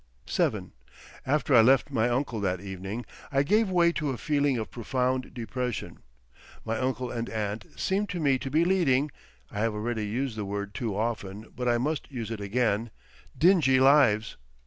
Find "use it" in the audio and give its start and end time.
12.11-12.41